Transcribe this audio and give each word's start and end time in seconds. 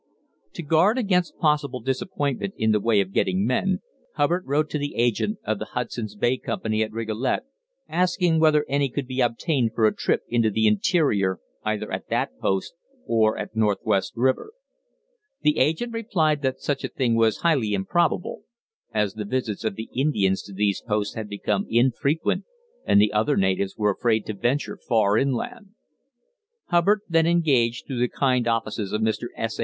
To 0.53 0.63
guard 0.63 0.97
against 0.97 1.37
possible 1.37 1.79
disappointment 1.79 2.55
in 2.57 2.71
the 2.71 2.79
way 2.79 3.01
of 3.01 3.11
getting 3.13 3.45
men, 3.45 3.81
Hubbard 4.15 4.43
wrote 4.47 4.67
to 4.71 4.79
the 4.79 4.95
agent 4.95 5.37
of 5.43 5.59
the 5.59 5.65
Hudson's 5.77 6.15
Bay 6.15 6.37
Company 6.39 6.81
at 6.81 6.91
Rigolet, 6.91 7.41
asking 7.87 8.39
whether 8.39 8.65
any 8.67 8.89
could 8.89 9.05
be 9.05 9.21
obtained 9.21 9.75
for 9.75 9.85
a 9.85 9.93
trip 9.93 10.23
into 10.27 10.49
the 10.49 10.65
interior 10.65 11.39
either 11.63 11.91
at 11.91 12.09
that 12.09 12.39
post 12.39 12.73
or 13.05 13.37
at 13.37 13.55
Northwest 13.55 14.13
River. 14.15 14.53
The 15.43 15.59
agent 15.59 15.93
replied 15.93 16.41
that 16.41 16.59
such 16.59 16.83
a 16.83 16.87
thing 16.89 17.13
was 17.13 17.37
highly 17.41 17.73
improbable, 17.75 18.41
as 18.91 19.13
the 19.13 19.23
visits 19.23 19.63
of 19.63 19.75
the 19.75 19.87
Indians 19.95 20.41
to 20.45 20.53
these 20.55 20.81
posts 20.81 21.13
had 21.13 21.29
become 21.29 21.67
infrequent 21.69 22.45
and 22.87 22.99
the 22.99 23.13
other 23.13 23.37
natives 23.37 23.77
were 23.77 23.91
afraid 23.91 24.25
to 24.25 24.33
venture 24.33 24.77
far 24.89 25.15
inland. 25.15 25.75
Hubbard 26.69 27.01
then 27.07 27.27
engaged 27.27 27.85
through 27.85 27.99
the 27.99 28.09
kind 28.09 28.47
offices 28.47 28.93
of 28.93 29.01
Mr. 29.01 29.27
S. 29.37 29.59
A. 29.59 29.59